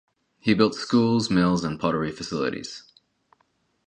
[0.39, 2.91] He built schools, mills and pottery facilities.